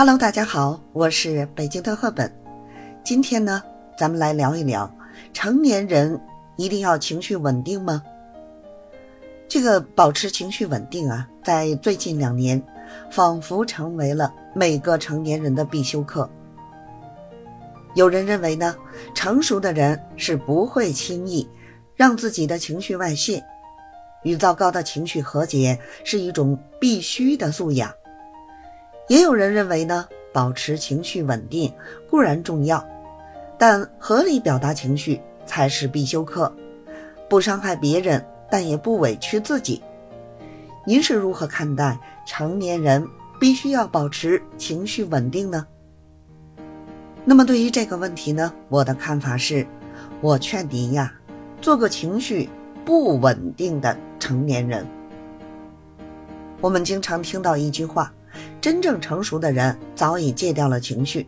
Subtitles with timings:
[0.00, 2.34] Hello，大家好，我是北京的赫本。
[3.04, 3.62] 今天呢，
[3.98, 4.90] 咱们来聊一聊，
[5.34, 6.18] 成年人
[6.56, 8.02] 一定要情绪稳定吗？
[9.46, 12.62] 这个保持情绪稳定啊，在最近两年，
[13.10, 16.30] 仿佛成为了每个成年人的必修课。
[17.94, 18.74] 有人认为呢，
[19.14, 21.46] 成熟的人是不会轻易
[21.94, 23.44] 让自己的情绪外泄，
[24.22, 27.92] 与糟糕的情绪和解是一种必须的素养。
[29.10, 31.74] 也有人认为呢，保持情绪稳定
[32.08, 32.88] 固然重要，
[33.58, 36.54] 但合理表达情绪才是必修课，
[37.28, 39.82] 不伤害别人，但也不委屈自己。
[40.86, 43.04] 您是如何看待成年人
[43.40, 45.66] 必须要保持情绪稳定呢？
[47.24, 49.66] 那么对于这个问题呢，我的看法是，
[50.20, 51.12] 我劝您呀，
[51.60, 52.48] 做个情绪
[52.84, 54.86] 不稳定的成年人。
[56.60, 58.14] 我们经常听到一句话。
[58.60, 61.26] 真正成熟的人早已戒掉了情绪，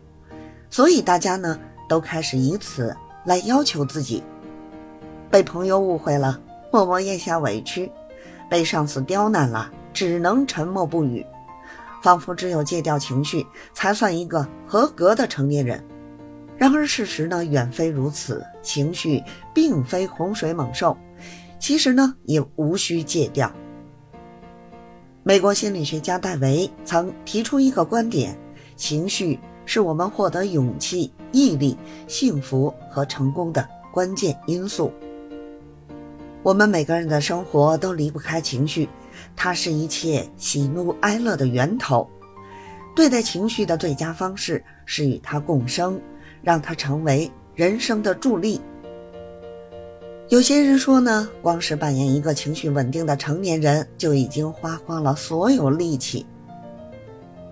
[0.69, 4.23] 所以大家呢都开始以此来要求自己。
[5.31, 6.39] 被朋友误会了，
[6.71, 7.89] 默默咽下委屈；
[8.49, 11.25] 被上司刁难了，只能沉默不语，
[12.03, 15.83] 仿佛只有戒掉情绪，才算一个合格的成年人。
[16.55, 19.23] 然而事实呢远非如此，情绪
[19.55, 20.95] 并非洪水猛兽，
[21.59, 23.51] 其实呢也无需戒掉。
[25.25, 28.37] 美国心理学家戴维曾提出一个观点：
[28.75, 31.77] 情绪是我们获得勇气、毅力、
[32.09, 34.91] 幸福和成功的关键因素。
[36.43, 38.89] 我们每个人的生活都离不开情绪，
[39.33, 42.05] 它是一切喜怒哀乐的源头。
[42.93, 46.01] 对待情绪的最佳方式是与它共生，
[46.41, 48.59] 让它成为人生的助力。
[50.33, 56.25] 有些人说呢，光是扮演一个情绪稳定的成年人就已经花光了所有力气。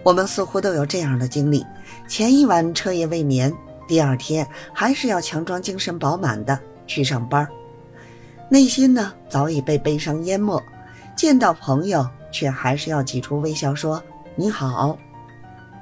[0.01, 1.63] 我们似乎都有这样的经历：
[2.07, 3.53] 前一晚彻夜未眠，
[3.87, 7.47] 第二天还是要强装精神饱满的去上班，
[8.49, 10.59] 内心呢早已被悲伤淹没，
[11.15, 14.02] 见到朋友却还是要挤出微笑说
[14.36, 14.97] 你好。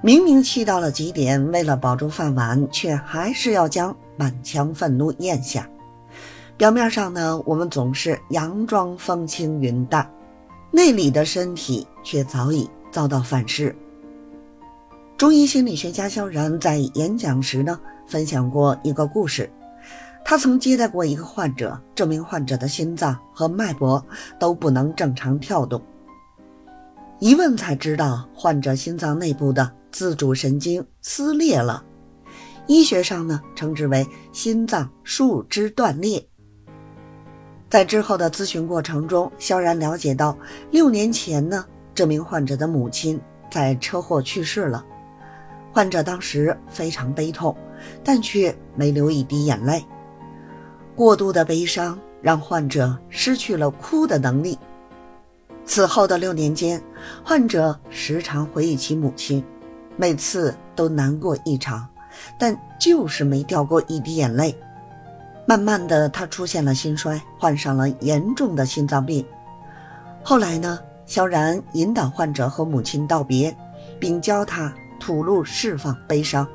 [0.01, 5.65] 明明气到了极点，为了保住饭碗，却还是要将满腔愤怒咽下。
[6.59, 10.11] 表面上呢，我们总是佯装风轻云淡，
[10.71, 13.73] 内里的身体却早已遭到反噬。
[15.17, 19.49] 中医心理学家萧然在演讲时呢，分享过一个故事。
[20.25, 24.05] 他曾接待过一个患者，这名患者的心脏和脉搏
[24.37, 25.81] 都不能正常跳动。
[27.19, 31.85] 一问才知道，患者心脏内部的自主神经撕裂了，
[32.67, 36.28] 医学上呢称之为心脏树枝断裂。
[37.69, 40.35] 在之后的咨询过程中，萧然了解到，
[40.71, 41.63] 六年前呢，
[41.93, 43.21] 这名患者的母亲
[43.51, 44.83] 在车祸去世了。
[45.71, 47.55] 患者当时非常悲痛，
[48.03, 49.85] 但却没流一滴眼泪。
[50.95, 54.57] 过度的悲伤让患者失去了哭的能力。
[55.63, 56.81] 此后的六年间，
[57.23, 59.43] 患者时常回忆起母亲，
[59.95, 61.87] 每次都难过异常，
[62.39, 64.57] 但就是没掉过一滴眼泪。
[65.49, 69.25] 慢慢的，他出现了心衰，患上了严重的心脏病。
[70.21, 70.77] 后来呢，
[71.07, 73.57] 萧然引导患者和母亲道别，
[73.99, 76.47] 并教他吐露释放悲伤。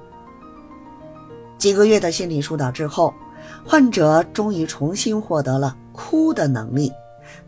[1.59, 3.13] 几个月的心理疏导之后，
[3.67, 6.93] 患者终于重新获得了哭的能力，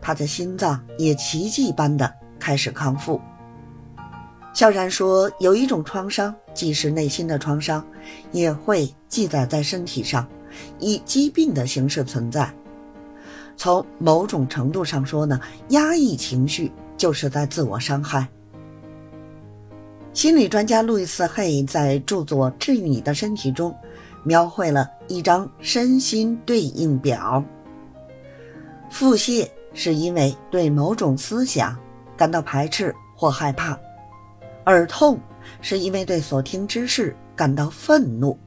[0.01, 3.21] 他的心脏也奇迹般的开始康复。
[4.53, 7.81] 萧然说：“有一种创伤，既是内心的创伤，
[8.33, 10.27] 也会记载在身体上。”
[10.79, 12.51] 以疾病的形式存在。
[13.55, 18.27] 从某种程度上说呢，压抑情绪就是在自我伤害。
[20.13, 23.75] 心理专家路易斯·黑在著作《治愈你的身体》中，
[24.23, 27.43] 描绘了一张身心对应表。
[28.89, 31.77] 腹泻是因为对某种思想
[32.15, 33.77] 感到排斥或害怕，
[34.65, 35.19] 耳痛
[35.61, 38.37] 是因为对所听之事感到愤怒，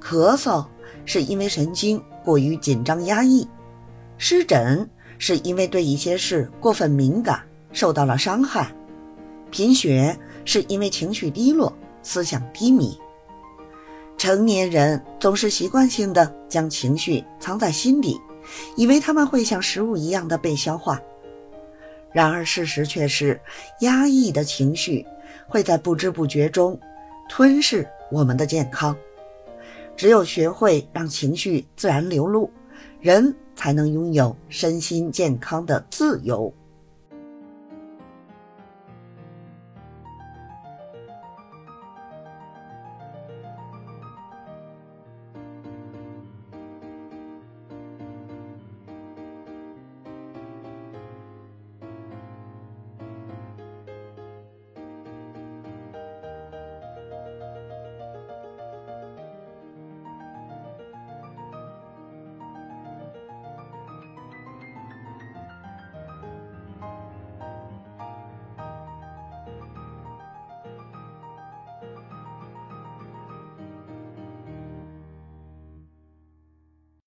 [0.00, 0.64] 咳嗽。
[1.04, 3.46] 是因为神经过于紧张压抑，
[4.18, 4.88] 湿疹
[5.18, 7.42] 是因为对一些事过分敏感
[7.72, 8.74] 受到了伤害，
[9.50, 11.72] 贫血是因为情绪低落
[12.02, 12.98] 思想低迷。
[14.16, 18.20] 成年人总是习惯性的将情绪藏在心底，
[18.76, 21.00] 以为他们会像食物一样的被消化，
[22.12, 23.40] 然而事实却是，
[23.80, 25.06] 压抑的情绪
[25.48, 26.78] 会在不知不觉中
[27.30, 28.94] 吞噬我们的健康。
[29.96, 32.50] 只有学会让情绪自然流露，
[33.00, 36.52] 人才能拥有身心健康的自由。